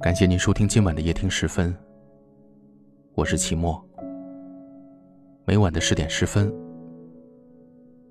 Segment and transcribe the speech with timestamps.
[0.00, 1.74] 感谢您收听今晚的夜听十分，
[3.14, 3.82] 我是齐墨。
[5.46, 6.52] 每晚的十点十分，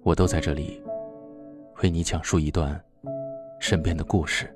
[0.01, 0.81] 我都在这里
[1.83, 2.83] 为你讲述一段
[3.59, 4.53] 身边的故事。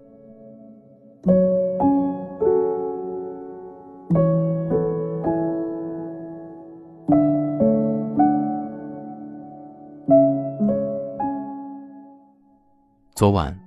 [13.18, 13.60] 昨晚，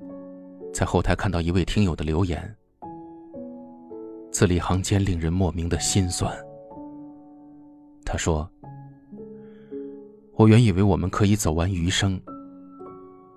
[0.73, 2.57] 在后台看到一位听友的留言，
[4.31, 6.33] 字里行间令人莫名的心酸。
[8.07, 8.49] 他说
[10.39, 12.21] ：“我原以为我们可以走完余生，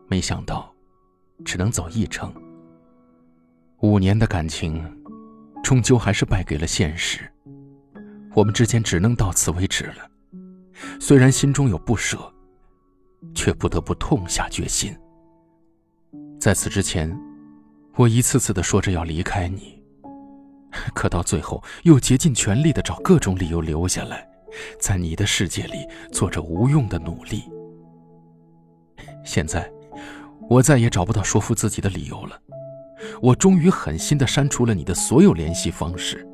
[0.08, 0.72] 没想到
[1.44, 2.32] 只能走一程。
[3.80, 4.86] 五年的感情，
[5.64, 7.28] 终究还是败给了现实。
[8.36, 10.08] 我们之间只能到此为止了。
[11.00, 12.20] 虽然心中有不舍，
[13.34, 14.96] 却不得不痛下决心。”
[16.44, 17.18] 在此之前，
[17.96, 19.82] 我一次次的说着要离开你，
[20.94, 24.28] 可到最后又竭尽全力的找各种理由留下来，
[24.78, 27.46] 在你的世界里做着无用的努力。
[29.24, 29.72] 现在，
[30.50, 32.38] 我再也找不到说服自己的理由了，
[33.22, 36.28] 我终于狠心的删除了你的所有联系方式，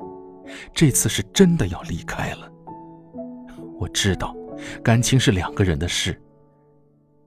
[0.74, 2.50] 这次是真的要离开了。
[3.78, 4.34] 我知道，
[4.82, 6.20] 感情是两个人的事，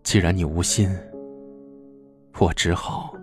[0.03, 0.93] 既然你无心。
[2.39, 3.13] 我只好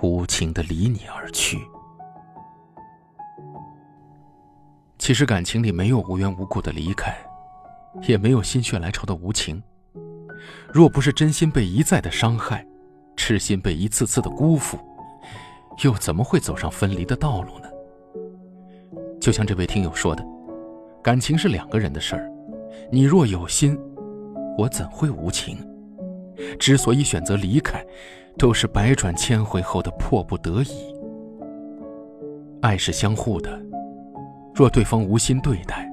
[0.00, 1.58] 无情的离你而去。
[4.98, 7.12] 其实感情里没有无缘无故的离开，
[8.02, 9.60] 也没有心血来潮的无情。
[10.72, 12.64] 若不是真心被一再的伤害，
[13.16, 14.78] 痴心被一次次的辜负，
[15.82, 17.68] 又怎么会走上分离的道路呢？
[19.20, 20.24] 就像这位听友说的，
[21.02, 22.30] 感情是两个人的事儿，
[22.90, 23.76] 你若有心，
[24.56, 25.58] 我怎会无情？
[26.58, 27.84] 之所以选择离开，
[28.38, 30.94] 都是百转千回后的迫不得已。
[32.60, 33.60] 爱是相互的，
[34.54, 35.90] 若对方无心对待，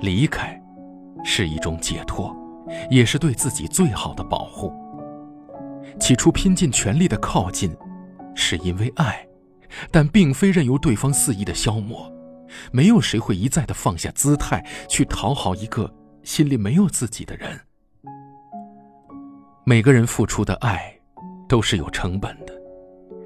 [0.00, 0.60] 离开
[1.24, 2.34] 是一种解脱，
[2.90, 4.72] 也是对自己最好的保护。
[6.00, 7.76] 起初拼尽全力的靠近，
[8.34, 9.26] 是因为爱，
[9.90, 12.10] 但并非任由对方肆意的消磨。
[12.72, 17.67] 没有谁会一再的放下姿态去讨好一个心里没有自己的人。
[19.68, 20.98] 每个人付出的爱，
[21.46, 22.58] 都是有成本的。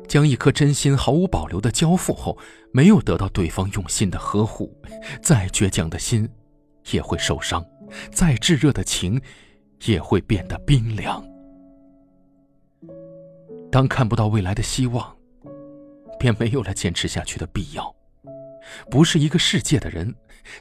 [0.08, 2.36] 将一颗真心毫无保留的交付后，
[2.72, 4.76] 没有得到对方用心的呵护，
[5.22, 6.28] 再倔强的心
[6.91, 7.64] 也会受伤，
[8.10, 9.22] 再炙热的情
[9.84, 11.25] 也会变得冰凉。
[13.70, 15.16] 当看不到未来的希望，
[16.19, 17.94] 便没有了坚持下去的必要。
[18.91, 20.12] 不是一个世界的人，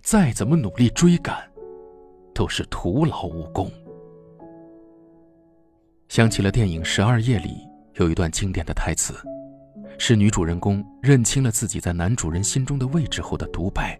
[0.03, 1.51] 再怎么努力追赶，
[2.35, 3.71] 都是徒劳无功。
[6.11, 9.13] 想起了电影《十二夜》里有一段经典的台词，
[9.97, 13.97] 是女主人公认清了自己在男主人心中的位置后的独白。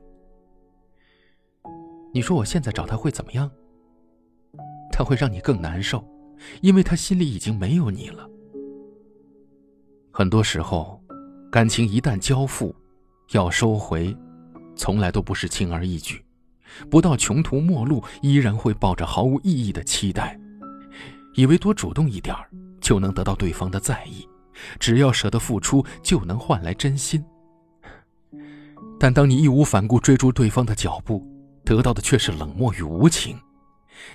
[2.14, 3.50] 你说我现在找他会怎么样？
[4.92, 6.06] 他会让你更难受，
[6.60, 8.30] 因为他心里已经没有你了。
[10.12, 11.02] 很多时候，
[11.50, 12.76] 感情一旦交付，
[13.32, 14.14] 要收回，
[14.76, 16.22] 从来都不是轻而易举。
[16.90, 20.38] 不到穷途末路，依然会抱着毫无意义的期待。
[21.36, 22.36] 以为多主动一点
[22.80, 24.28] 就能得到对方的在意，
[24.80, 27.24] 只要舍得付出就能换来真心。
[29.00, 31.25] 但当你义无反顾追逐对方的脚步，
[31.64, 33.38] 得到的却是冷漠与无情。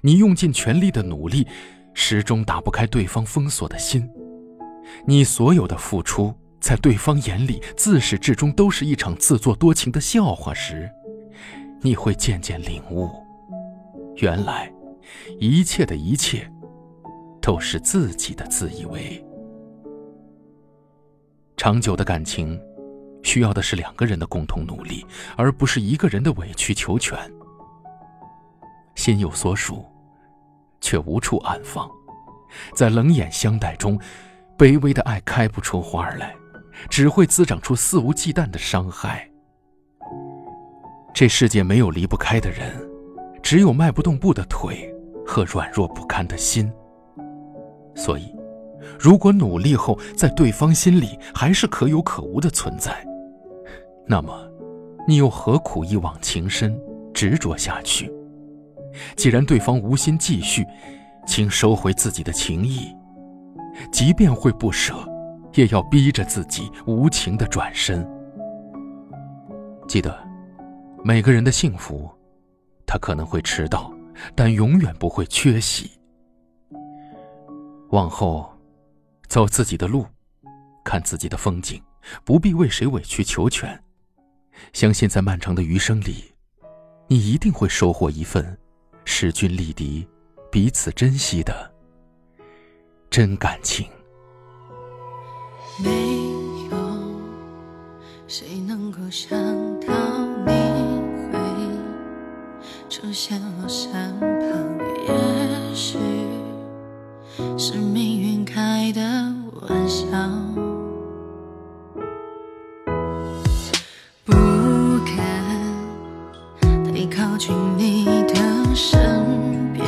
[0.01, 1.47] 你用尽全力的努力，
[1.95, 4.09] 始终打不开对方封锁的心。
[5.07, 10.89] 你所有的付出，在对方眼里自始至终都是一场自作多情的笑话时，
[11.81, 13.11] 你会渐渐领悟，
[14.17, 14.73] 原来
[15.41, 16.51] 一切的一切。
[17.47, 19.25] 都是自己的自以为。
[21.57, 22.61] 长久的感情，
[23.23, 27.17] 需要的是两个人的共同努力，而不是一个人的委曲求全。
[28.97, 29.85] 心有所属，
[30.81, 31.89] 却无处安放，
[32.75, 33.97] 在冷眼相待中，
[34.59, 36.35] 卑微的爱开不出花来，
[36.91, 39.31] 只会滋长出肆无忌惮的伤害。
[41.15, 42.75] 这世界没有离不开的人，
[43.41, 44.93] 只有迈不动步的腿
[45.25, 46.69] 和软弱不堪的心。
[47.97, 48.33] 所以，
[49.01, 52.95] 如果努力后在对方心里还是可有可无的存在，
[54.07, 54.49] 那么，
[55.09, 56.79] 你又何苦一往情深，
[57.15, 58.13] 执着下去？
[59.17, 60.65] 既然对方无心继续，
[61.27, 62.95] 请收回自己的情谊，
[63.91, 64.95] 即便会不舍，
[65.55, 68.07] 也要逼着自己无情的转身。
[69.89, 70.17] 记得，
[71.03, 72.11] 每个人的幸福，
[72.87, 73.91] 他可能会迟到，
[74.35, 75.91] 但永远不会缺席。
[77.97, 78.55] 往后，
[79.27, 80.05] 走自己的路，
[80.85, 81.83] 看自己的风景，
[82.27, 83.83] 不必为谁委曲求全。
[84.75, 86.35] 相信在漫长的余生里，
[87.09, 88.59] 你一定会收获一份
[89.07, 90.07] 势均力敌、
[90.53, 91.73] 彼此珍惜的
[93.09, 93.89] 真感情。
[95.83, 95.91] 没
[96.69, 96.77] 有
[98.29, 99.31] 谁能够想
[99.81, 99.95] 到
[100.45, 100.53] 你
[101.33, 101.39] 会
[102.91, 103.91] 出现我身
[104.21, 105.97] 旁，也许
[107.59, 109.01] 是命运开的
[109.69, 110.07] 玩笑。
[114.25, 114.33] 不
[115.05, 115.17] 敢
[116.85, 118.35] 太靠近你的
[118.75, 119.85] 身边，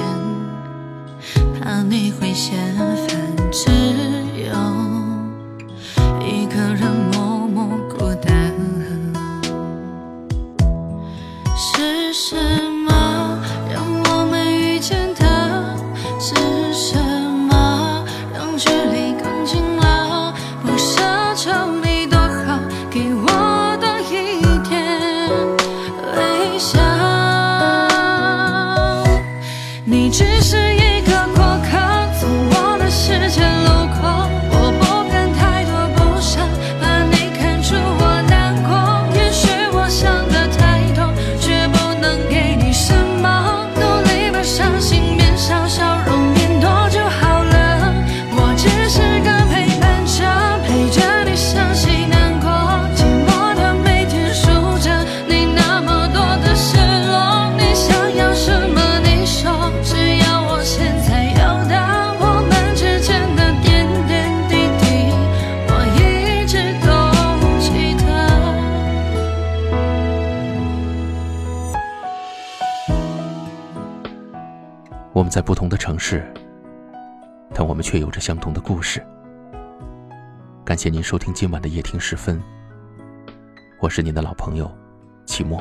[1.60, 3.70] 怕你会嫌烦，只
[4.44, 4.52] 有。
[6.20, 8.52] 一个人默默孤单，
[11.56, 12.36] 是什
[75.18, 76.24] 我们在不同的城市，
[77.52, 79.04] 但我们却有着相同的故事。
[80.64, 82.40] 感谢您收听今晚的夜听时分，
[83.80, 84.70] 我是您的老朋友
[85.26, 85.60] 齐墨。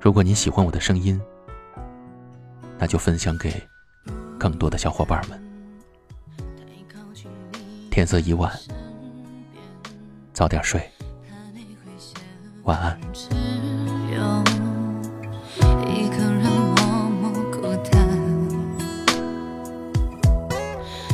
[0.00, 1.20] 如果您喜欢我的声音，
[2.78, 3.60] 那就分享给
[4.38, 5.42] 更多的小伙伴们。
[7.90, 8.52] 天色已晚，
[10.32, 10.80] 早点睡，
[12.62, 13.49] 晚安。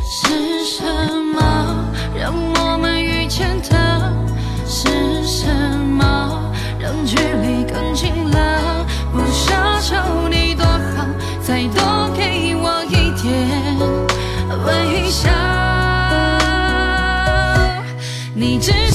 [0.08, 0.84] 是什
[1.34, 4.12] 么让我们遇见的
[4.64, 8.86] 是什么让距离更近了？
[9.12, 11.04] 不奢求你多好
[11.42, 13.26] 再多给我一点
[14.64, 15.28] 微笑。
[18.34, 18.85] 你知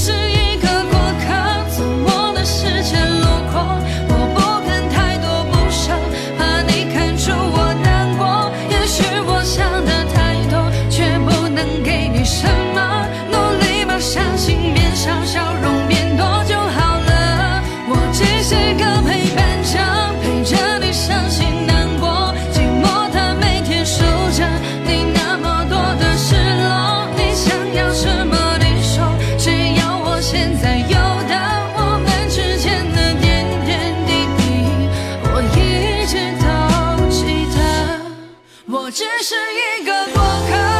[38.84, 40.20] 我只是一个过
[40.50, 40.71] 客，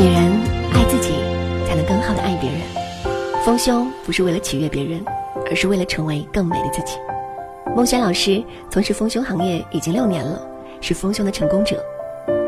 [0.00, 0.30] 女人
[0.72, 1.12] 爱自己，
[1.66, 2.60] 才能更好的爱别人。
[3.44, 5.04] 丰胸不是为了取悦别人，
[5.50, 6.96] 而是为了成为更美的自己。
[7.74, 8.40] 孟轩老师
[8.70, 10.40] 从事丰胸行业已经六年了。
[10.80, 11.84] 是丰胸的成功者。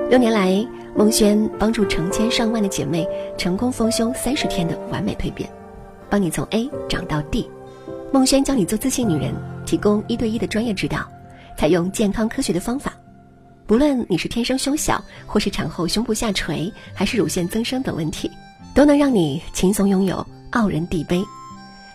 [0.09, 0.64] 六年来，
[0.95, 3.04] 孟轩帮助成千上万的姐妹
[3.37, 5.50] 成功丰胸三十天的完美蜕变，
[6.09, 7.50] 帮你从 A 长到 D。
[8.12, 9.35] 孟轩教你做自信女人，
[9.66, 11.00] 提供一对一的专业指导，
[11.57, 12.92] 采用健康科学的方法。
[13.70, 18.28] 不论你是天生胸小，或是产后胸部下垂，还是乳腺增生等问题，
[18.74, 21.24] 都能让你轻松拥有傲人地杯。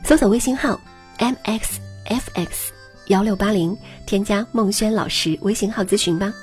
[0.02, 0.80] 搜索微信号
[1.18, 2.48] mxfx。
[3.08, 6.34] 幺六八零，添加孟轩老师微信号咨询吧。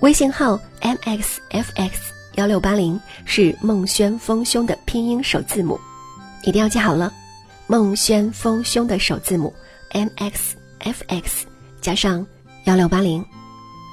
[0.00, 1.92] 微信号 mxfx
[2.36, 5.78] 幺六八零是孟轩丰胸的拼音首字母。
[6.44, 7.12] 一定要记好了，
[7.66, 9.52] 孟轩丰胸的首字母
[9.90, 11.44] M X F X
[11.82, 12.26] 加上
[12.64, 13.22] 幺六八零。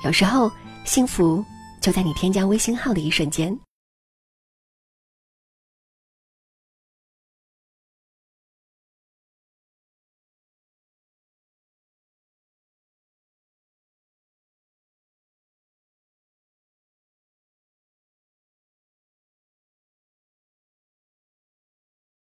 [0.05, 0.49] 有时候，
[0.85, 1.43] 幸福
[1.81, 3.57] 就在你添加微信号的一瞬间。